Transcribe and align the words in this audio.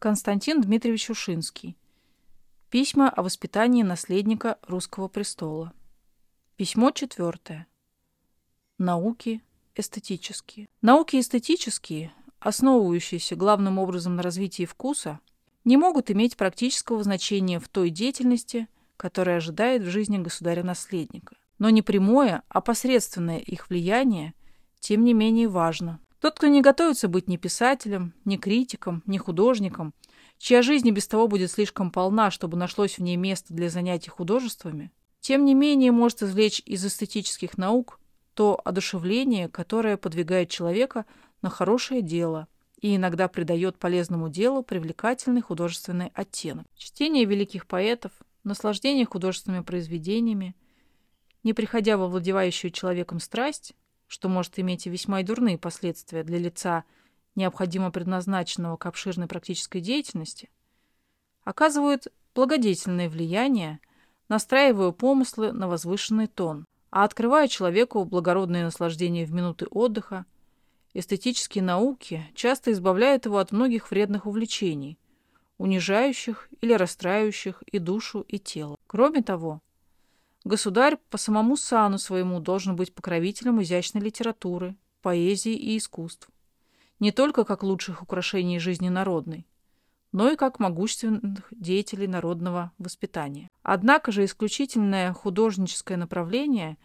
Константин 0.00 0.62
Дмитриевич 0.62 1.10
Ушинский. 1.10 1.76
Письма 2.70 3.10
о 3.10 3.22
воспитании 3.22 3.82
наследника 3.82 4.58
русского 4.62 5.08
престола. 5.08 5.74
Письмо 6.56 6.90
четвертое. 6.90 7.66
Науки 8.78 9.42
эстетические. 9.74 10.70
Науки 10.80 11.20
эстетические, 11.20 12.14
основывающиеся 12.38 13.36
главным 13.36 13.78
образом 13.78 14.16
на 14.16 14.22
развитии 14.22 14.64
вкуса, 14.64 15.20
не 15.66 15.76
могут 15.76 16.10
иметь 16.10 16.38
практического 16.38 17.02
значения 17.02 17.60
в 17.60 17.68
той 17.68 17.90
деятельности, 17.90 18.68
которая 18.96 19.36
ожидает 19.36 19.82
в 19.82 19.90
жизни 19.90 20.16
государя-наследника. 20.16 21.36
Но 21.58 21.68
не 21.68 21.82
прямое, 21.82 22.42
а 22.48 22.62
посредственное 22.62 23.38
их 23.38 23.68
влияние, 23.68 24.32
тем 24.78 25.04
не 25.04 25.12
менее, 25.12 25.48
важно. 25.48 26.00
Тот, 26.20 26.36
кто 26.36 26.48
не 26.48 26.60
готовится 26.60 27.08
быть 27.08 27.28
ни 27.28 27.36
писателем, 27.36 28.12
ни 28.24 28.36
критиком, 28.36 29.02
ни 29.06 29.16
художником, 29.16 29.94
чья 30.36 30.60
жизнь 30.60 30.86
и 30.88 30.92
без 30.92 31.08
того 31.08 31.28
будет 31.28 31.50
слишком 31.50 31.90
полна, 31.90 32.30
чтобы 32.30 32.58
нашлось 32.58 32.98
в 32.98 33.02
ней 33.02 33.16
место 33.16 33.54
для 33.54 33.70
занятий 33.70 34.10
художествами, 34.10 34.92
тем 35.20 35.44
не 35.44 35.54
менее 35.54 35.92
может 35.92 36.22
извлечь 36.22 36.62
из 36.66 36.84
эстетических 36.84 37.56
наук 37.56 37.98
то 38.34 38.60
одушевление, 38.64 39.48
которое 39.48 39.96
подвигает 39.96 40.50
человека 40.50 41.04
на 41.42 41.50
хорошее 41.50 42.00
дело 42.02 42.48
и 42.80 42.96
иногда 42.96 43.28
придает 43.28 43.78
полезному 43.78 44.28
делу 44.28 44.62
привлекательный 44.62 45.42
художественный 45.42 46.10
оттенок. 46.14 46.66
Чтение 46.76 47.24
великих 47.24 47.66
поэтов, 47.66 48.12
наслаждение 48.44 49.04
художественными 49.04 49.62
произведениями, 49.62 50.54
не 51.42 51.52
приходя 51.52 51.96
во 51.96 52.08
владевающую 52.08 52.70
человеком 52.70 53.20
страсть, 53.20 53.74
что 54.10 54.28
может 54.28 54.58
иметь 54.58 54.88
и 54.88 54.90
весьма 54.90 55.20
и 55.20 55.24
дурные 55.24 55.56
последствия 55.56 56.24
для 56.24 56.36
лица, 56.36 56.82
необходимо 57.36 57.92
предназначенного 57.92 58.76
к 58.76 58.86
обширной 58.86 59.28
практической 59.28 59.80
деятельности, 59.80 60.50
оказывают 61.44 62.08
благодетельное 62.34 63.08
влияние, 63.08 63.78
настраивая 64.28 64.90
помыслы 64.90 65.52
на 65.52 65.68
возвышенный 65.68 66.26
тон, 66.26 66.66
а 66.90 67.04
открывая 67.04 67.46
человеку 67.46 68.04
благородные 68.04 68.64
наслаждения 68.64 69.24
в 69.24 69.32
минуты 69.32 69.66
отдыха, 69.70 70.26
эстетические 70.92 71.62
науки 71.62 72.26
часто 72.34 72.72
избавляют 72.72 73.26
его 73.26 73.38
от 73.38 73.52
многих 73.52 73.92
вредных 73.92 74.26
увлечений, 74.26 74.98
унижающих 75.56 76.48
или 76.60 76.72
расстраивающих 76.72 77.62
и 77.62 77.78
душу, 77.78 78.22
и 78.26 78.40
тело. 78.40 78.76
Кроме 78.88 79.22
того, 79.22 79.60
Государь 80.44 80.96
по 81.10 81.18
самому 81.18 81.56
сану 81.56 81.98
своему 81.98 82.40
должен 82.40 82.74
быть 82.74 82.94
покровителем 82.94 83.60
изящной 83.62 84.02
литературы, 84.02 84.74
поэзии 85.02 85.52
и 85.52 85.76
искусств. 85.76 86.30
Не 86.98 87.12
только 87.12 87.44
как 87.44 87.62
лучших 87.62 88.02
украшений 88.02 88.58
жизни 88.58 88.88
народной, 88.88 89.46
но 90.12 90.30
и 90.30 90.36
как 90.36 90.58
могущественных 90.58 91.46
деятелей 91.50 92.06
народного 92.06 92.72
воспитания. 92.78 93.48
Однако 93.62 94.12
же 94.12 94.24
исключительное 94.24 95.12
художническое 95.12 95.98
направление 95.98 96.78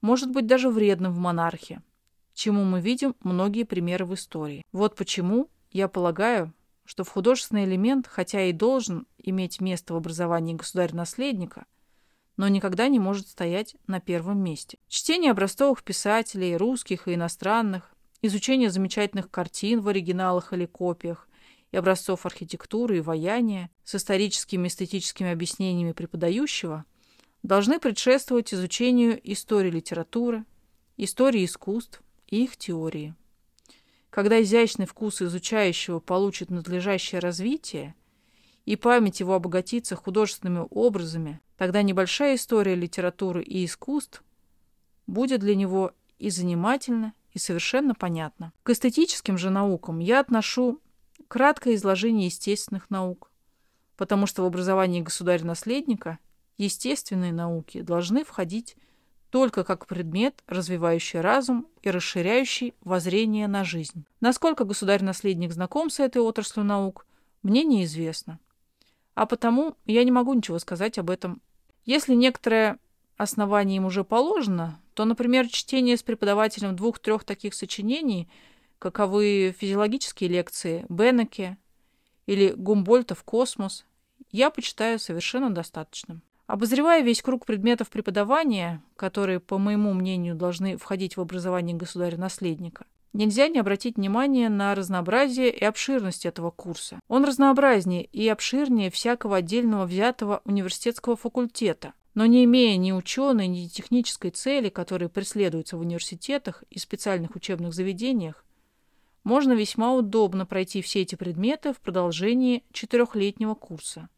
может 0.00 0.30
быть 0.30 0.46
даже 0.46 0.70
вредным 0.70 1.12
в 1.12 1.18
монархии, 1.18 1.82
чему 2.32 2.64
мы 2.64 2.80
видим 2.80 3.16
многие 3.22 3.64
примеры 3.64 4.06
в 4.06 4.14
истории. 4.14 4.64
Вот 4.70 4.94
почему 4.94 5.48
я 5.72 5.88
полагаю, 5.88 6.52
что 6.84 7.02
в 7.02 7.08
художественный 7.08 7.64
элемент, 7.64 8.06
хотя 8.06 8.44
и 8.44 8.52
должен 8.52 9.06
иметь 9.18 9.60
место 9.60 9.94
в 9.94 9.96
образовании 9.96 10.54
государя-наследника– 10.54 11.66
но 12.40 12.48
никогда 12.48 12.88
не 12.88 12.98
может 12.98 13.28
стоять 13.28 13.76
на 13.86 14.00
первом 14.00 14.42
месте. 14.42 14.78
Чтение 14.88 15.30
образцовых 15.30 15.84
писателей, 15.84 16.56
русских 16.56 17.06
и 17.06 17.12
иностранных, 17.12 17.94
изучение 18.22 18.70
замечательных 18.70 19.30
картин 19.30 19.82
в 19.82 19.88
оригиналах 19.88 20.54
или 20.54 20.64
копиях 20.64 21.28
и 21.70 21.76
образцов 21.76 22.24
архитектуры 22.24 22.96
и 22.96 23.00
ваяния 23.02 23.70
с 23.84 23.94
историческими 23.94 24.68
и 24.68 24.70
эстетическими 24.70 25.30
объяснениями 25.30 25.92
преподающего 25.92 26.86
должны 27.42 27.78
предшествовать 27.78 28.54
изучению 28.54 29.20
истории 29.30 29.70
литературы, 29.70 30.46
истории 30.96 31.44
искусств 31.44 32.00
и 32.26 32.44
их 32.44 32.56
теории. 32.56 33.14
Когда 34.08 34.40
изящный 34.40 34.86
вкус 34.86 35.20
изучающего 35.20 36.00
получит 36.00 36.48
надлежащее 36.48 37.18
развитие, 37.18 37.94
и 38.70 38.76
память 38.76 39.18
его 39.18 39.34
обогатится 39.34 39.96
художественными 39.96 40.64
образами, 40.70 41.40
тогда 41.56 41.82
небольшая 41.82 42.36
история 42.36 42.76
литературы 42.76 43.42
и 43.42 43.64
искусств 43.64 44.22
будет 45.08 45.40
для 45.40 45.56
него 45.56 45.92
и 46.20 46.30
занимательна, 46.30 47.12
и 47.32 47.40
совершенно 47.40 47.96
понятна. 47.96 48.52
К 48.62 48.70
эстетическим 48.70 49.38
же 49.38 49.50
наукам 49.50 49.98
я 49.98 50.20
отношу 50.20 50.80
краткое 51.26 51.74
изложение 51.74 52.26
естественных 52.26 52.90
наук, 52.90 53.32
потому 53.96 54.26
что 54.26 54.44
в 54.44 54.46
образовании 54.46 55.00
государя-наследника 55.00 56.20
естественные 56.56 57.32
науки 57.32 57.80
должны 57.80 58.22
входить 58.22 58.76
только 59.30 59.64
как 59.64 59.88
предмет, 59.88 60.44
развивающий 60.46 61.18
разум 61.18 61.66
и 61.82 61.90
расширяющий 61.90 62.74
воззрение 62.82 63.48
на 63.48 63.64
жизнь. 63.64 64.04
Насколько 64.20 64.62
государь-наследник 64.62 65.50
знаком 65.50 65.90
с 65.90 65.98
этой 65.98 66.22
отраслью 66.22 66.64
наук, 66.64 67.04
мне 67.42 67.64
неизвестно 67.64 68.38
а 69.20 69.26
потому 69.26 69.76
я 69.84 70.02
не 70.02 70.10
могу 70.10 70.32
ничего 70.32 70.58
сказать 70.58 70.96
об 70.96 71.10
этом. 71.10 71.42
Если 71.84 72.14
некоторое 72.14 72.78
основание 73.18 73.76
им 73.76 73.84
уже 73.84 74.02
положено, 74.02 74.80
то, 74.94 75.04
например, 75.04 75.46
чтение 75.46 75.98
с 75.98 76.02
преподавателем 76.02 76.74
двух-трех 76.74 77.24
таких 77.24 77.52
сочинений, 77.52 78.30
каковы 78.78 79.54
физиологические 79.58 80.30
лекции 80.30 80.86
Беннеке 80.88 81.58
или 82.24 82.54
Гумбольтов 82.56 83.22
«Космос», 83.22 83.84
я 84.30 84.48
почитаю 84.48 84.98
совершенно 84.98 85.50
достаточным. 85.50 86.22
Обозревая 86.46 87.02
весь 87.02 87.20
круг 87.20 87.44
предметов 87.44 87.90
преподавания, 87.90 88.82
которые, 88.96 89.38
по 89.38 89.58
моему 89.58 89.92
мнению, 89.92 90.34
должны 90.34 90.78
входить 90.78 91.18
в 91.18 91.20
образование 91.20 91.76
государя-наследника, 91.76 92.86
Нельзя 93.12 93.48
не 93.48 93.58
обратить 93.58 93.96
внимание 93.96 94.48
на 94.48 94.72
разнообразие 94.74 95.50
и 95.50 95.64
обширность 95.64 96.26
этого 96.26 96.50
курса. 96.52 97.00
Он 97.08 97.24
разнообразнее 97.24 98.04
и 98.04 98.28
обширнее 98.28 98.90
всякого 98.90 99.38
отдельного 99.38 99.84
взятого 99.84 100.42
университетского 100.44 101.16
факультета, 101.16 101.94
но 102.14 102.26
не 102.26 102.44
имея 102.44 102.76
ни 102.76 102.92
ученой, 102.92 103.48
ни 103.48 103.66
технической 103.66 104.30
цели, 104.30 104.68
которые 104.68 105.08
преследуются 105.08 105.76
в 105.76 105.80
университетах 105.80 106.62
и 106.70 106.78
специальных 106.78 107.34
учебных 107.34 107.74
заведениях, 107.74 108.44
можно 109.24 109.52
весьма 109.54 109.92
удобно 109.92 110.46
пройти 110.46 110.80
все 110.80 111.02
эти 111.02 111.16
предметы 111.16 111.72
в 111.72 111.80
продолжении 111.80 112.64
четырехлетнего 112.72 113.54
курса. 113.54 114.08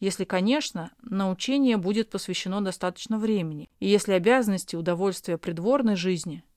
Если, 0.00 0.24
конечно, 0.24 0.90
на 1.02 1.30
учение 1.30 1.76
будет 1.76 2.10
посвящено 2.10 2.60
достаточно 2.60 3.18
времени, 3.18 3.70
и 3.80 3.88
если 3.88 4.12
обязанности 4.12 4.76
удовольствия 4.76 5.38
придворной 5.38 5.96
жизни– 5.96 6.44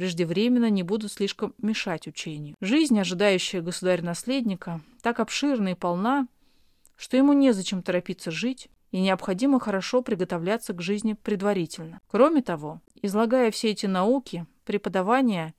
преждевременно 0.00 0.70
не 0.70 0.82
будут 0.82 1.12
слишком 1.12 1.54
мешать 1.58 2.06
учению. 2.06 2.56
Жизнь, 2.62 2.98
ожидающая 2.98 3.60
государя-наследника, 3.60 4.80
так 5.02 5.20
обширна 5.20 5.72
и 5.72 5.74
полна, 5.74 6.26
что 6.96 7.18
ему 7.18 7.34
незачем 7.34 7.82
торопиться 7.82 8.30
жить, 8.30 8.70
и 8.92 9.00
необходимо 9.02 9.60
хорошо 9.60 10.00
приготовляться 10.00 10.72
к 10.72 10.80
жизни 10.80 11.12
предварительно. 11.12 12.00
Кроме 12.06 12.40
того, 12.40 12.80
излагая 13.02 13.50
все 13.50 13.72
эти 13.72 13.84
науки, 13.84 14.46
преподавание 14.64 15.52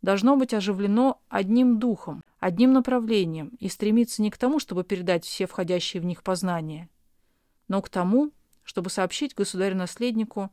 должно 0.00 0.36
быть 0.36 0.54
оживлено 0.54 1.20
одним 1.28 1.80
духом, 1.80 2.22
одним 2.38 2.74
направлением 2.74 3.48
и 3.58 3.68
стремиться 3.68 4.22
не 4.22 4.30
к 4.30 4.38
тому, 4.38 4.60
чтобы 4.60 4.84
передать 4.84 5.24
все 5.24 5.46
входящие 5.46 6.00
в 6.00 6.04
них 6.04 6.22
познания, 6.22 6.88
но 7.66 7.82
к 7.82 7.88
тому, 7.88 8.30
чтобы 8.62 8.90
сообщить 8.90 9.34
государю-наследнику 9.34 10.52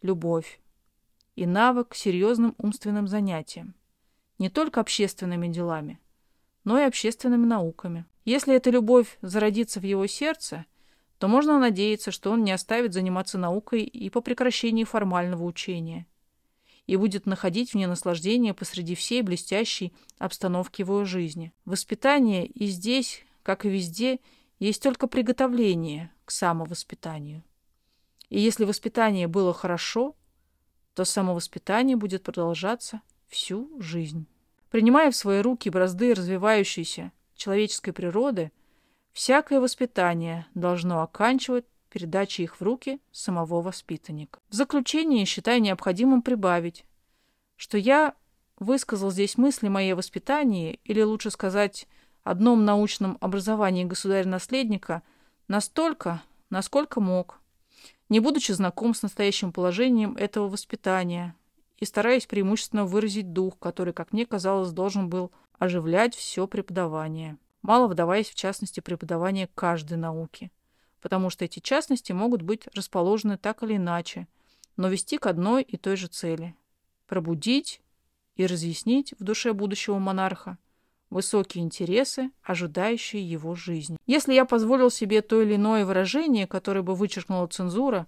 любовь, 0.00 0.60
и 1.36 1.46
навык 1.46 1.90
к 1.90 1.94
серьезным 1.94 2.54
умственным 2.58 3.06
занятиям, 3.06 3.74
не 4.38 4.48
только 4.48 4.80
общественными 4.80 5.48
делами, 5.48 6.00
но 6.64 6.80
и 6.80 6.84
общественными 6.84 7.46
науками. 7.46 8.06
Если 8.24 8.54
эта 8.54 8.70
любовь 8.70 9.18
зародится 9.22 9.78
в 9.78 9.84
его 9.84 10.06
сердце, 10.06 10.64
то 11.18 11.28
можно 11.28 11.58
надеяться, 11.58 12.10
что 12.10 12.32
он 12.32 12.42
не 12.42 12.52
оставит 12.52 12.92
заниматься 12.92 13.38
наукой 13.38 13.84
и 13.84 14.10
по 14.10 14.20
прекращении 14.20 14.84
формального 14.84 15.44
учения, 15.44 16.06
и 16.86 16.96
будет 16.96 17.26
находить 17.26 17.72
в 17.72 17.74
ней 17.74 17.86
наслаждение 17.86 18.54
посреди 18.54 18.94
всей 18.94 19.22
блестящей 19.22 19.92
обстановки 20.18 20.80
его 20.80 21.04
жизни. 21.04 21.52
Воспитание 21.64 22.46
и 22.46 22.66
здесь, 22.66 23.24
как 23.42 23.64
и 23.64 23.68
везде, 23.68 24.20
есть 24.58 24.82
только 24.82 25.06
приготовление 25.06 26.12
к 26.24 26.30
самовоспитанию. 26.30 27.42
И 28.28 28.40
если 28.40 28.64
воспитание 28.64 29.28
было 29.28 29.52
хорошо, 29.52 30.16
то 30.96 31.04
самовоспитание 31.04 31.94
будет 31.94 32.22
продолжаться 32.22 33.02
всю 33.28 33.70
жизнь. 33.78 34.26
Принимая 34.70 35.10
в 35.10 35.16
свои 35.16 35.42
руки 35.42 35.68
бразды 35.68 36.14
развивающейся 36.14 37.12
человеческой 37.34 37.92
природы, 37.92 38.50
всякое 39.12 39.60
воспитание 39.60 40.46
должно 40.54 41.02
оканчивать 41.02 41.66
передачей 41.90 42.44
их 42.44 42.56
в 42.56 42.62
руки 42.62 42.98
самого 43.12 43.60
воспитанника. 43.60 44.40
В 44.48 44.54
заключение 44.54 45.26
считаю 45.26 45.60
необходимым 45.60 46.22
прибавить, 46.22 46.86
что 47.56 47.76
я 47.76 48.14
высказал 48.58 49.10
здесь 49.10 49.36
мысли 49.36 49.68
моей 49.68 49.92
воспитании, 49.92 50.80
или 50.84 51.02
лучше 51.02 51.30
сказать, 51.30 51.86
одном 52.24 52.64
научном 52.64 53.18
образовании 53.20 53.84
государя-наследника 53.84 55.02
настолько, 55.46 56.22
насколько 56.48 57.00
мог, 57.02 57.38
не 58.08 58.20
будучи 58.20 58.52
знаком 58.52 58.94
с 58.94 59.02
настоящим 59.02 59.52
положением 59.52 60.16
этого 60.16 60.48
воспитания 60.48 61.34
и 61.78 61.84
стараясь 61.84 62.26
преимущественно 62.26 62.84
выразить 62.84 63.32
дух, 63.32 63.58
который, 63.58 63.92
как 63.92 64.12
мне 64.12 64.26
казалось, 64.26 64.70
должен 64.72 65.08
был 65.08 65.32
оживлять 65.58 66.14
все 66.14 66.46
преподавание, 66.46 67.36
мало 67.62 67.88
вдаваясь 67.88 68.30
в 68.30 68.34
частности 68.34 68.80
преподавание 68.80 69.48
каждой 69.54 69.98
науки, 69.98 70.50
потому 71.00 71.30
что 71.30 71.44
эти 71.44 71.60
частности 71.60 72.12
могут 72.12 72.42
быть 72.42 72.66
расположены 72.74 73.36
так 73.38 73.62
или 73.62 73.76
иначе, 73.76 74.28
но 74.76 74.88
вести 74.88 75.18
к 75.18 75.26
одной 75.26 75.62
и 75.62 75.76
той 75.76 75.96
же 75.96 76.06
цели– 76.06 76.54
пробудить 77.06 77.80
и 78.36 78.46
разъяснить 78.46 79.14
в 79.18 79.24
душе 79.24 79.52
будущего 79.52 79.98
монарха 79.98 80.58
высокие 81.10 81.64
интересы, 81.64 82.30
ожидающие 82.42 83.22
его 83.22 83.54
жизни. 83.54 83.96
Если 84.06 84.34
я 84.34 84.44
позволил 84.44 84.90
себе 84.90 85.22
то 85.22 85.40
или 85.40 85.56
иное 85.56 85.84
выражение, 85.84 86.46
которое 86.46 86.82
бы 86.82 86.94
вычеркнула 86.94 87.46
цензура, 87.46 88.06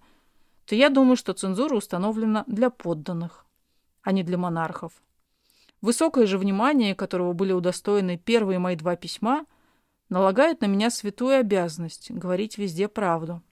то 0.67 0.75
я 0.75 0.91
думаю, 0.91 1.17
что 1.17 1.33
цензура 1.33 1.75
установлена 1.77 2.45
для 2.47 2.71
подданных, 2.71 3.47
а 4.03 4.13
не 4.13 4.23
для 4.23 4.37
монархов. 4.37 4.93
Высокое 5.81 6.27
же 6.27 6.39
внимание, 6.39 6.95
которого 6.95 7.33
были 7.33 7.53
удостоены 7.53 8.19
первые 8.19 8.59
мои 8.59 8.77
два 8.77 8.97
письма, 8.97 9.47
налагает 10.09 10.61
на 10.61 10.67
меня 10.67 10.91
святую 10.91 11.39
обязанность 11.39 12.11
говорить 12.11 12.59
везде 12.59 12.89
правду. 12.89 13.43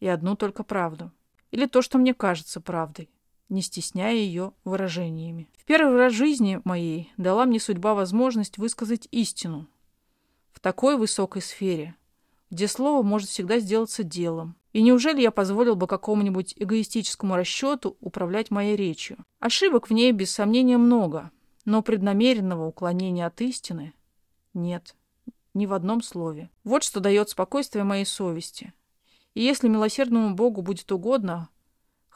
И 0.00 0.08
одну 0.08 0.36
только 0.36 0.62
правду. 0.62 1.10
Или 1.50 1.66
то, 1.66 1.82
что 1.82 1.98
мне 1.98 2.14
кажется 2.14 2.60
правдой 2.60 3.10
не 3.48 3.62
стесняя 3.62 4.14
ее 4.14 4.52
выражениями. 4.64 5.48
В 5.56 5.64
первый 5.64 5.96
раз 5.96 6.12
жизни 6.12 6.60
моей 6.64 7.12
дала 7.16 7.44
мне 7.44 7.60
судьба 7.60 7.94
возможность 7.94 8.58
высказать 8.58 9.08
истину 9.10 9.68
в 10.52 10.60
такой 10.60 10.96
высокой 10.96 11.42
сфере, 11.42 11.94
где 12.50 12.68
слово 12.68 13.02
может 13.02 13.28
всегда 13.28 13.58
сделаться 13.58 14.02
делом. 14.02 14.56
И 14.72 14.82
неужели 14.82 15.20
я 15.20 15.30
позволил 15.30 15.76
бы 15.76 15.86
какому-нибудь 15.86 16.54
эгоистическому 16.56 17.36
расчету 17.36 17.96
управлять 18.00 18.50
моей 18.50 18.76
речью? 18.76 19.18
Ошибок 19.40 19.88
в 19.88 19.92
ней, 19.92 20.12
без 20.12 20.30
сомнения, 20.30 20.76
много, 20.76 21.30
но 21.64 21.82
преднамеренного 21.82 22.66
уклонения 22.66 23.26
от 23.26 23.40
истины 23.40 23.94
нет 24.54 24.94
ни 25.54 25.66
в 25.66 25.72
одном 25.72 26.02
слове. 26.02 26.50
Вот 26.64 26.84
что 26.84 27.00
дает 27.00 27.30
спокойствие 27.30 27.84
моей 27.84 28.04
совести. 28.04 28.72
И 29.34 29.42
если 29.42 29.68
милосердному 29.68 30.34
Богу 30.34 30.62
будет 30.62 30.90
угодно, 30.92 31.48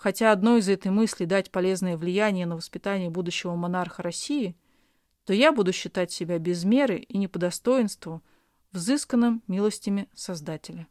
Хотя 0.03 0.33
одной 0.33 0.59
из 0.59 0.69
этой 0.69 0.91
мысли 0.91 1.27
дать 1.27 1.53
полезное 1.53 1.97
влияние 1.97 2.45
на 2.45 2.57
воспитание 2.57 3.09
будущего 3.09 3.55
монарха 3.55 4.03
России, 4.03 4.57
то 5.25 5.33
я 5.33 5.53
буду 5.53 5.73
считать 5.73 6.11
себя 6.11 6.41
без 6.41 6.65
меры 6.65 6.97
и 6.97 7.17
не 7.19 7.29
по 7.29 7.39
достоинству 7.39 8.21
взысканным 8.73 9.45
милостями 9.47 10.09
Создателя. 10.13 10.89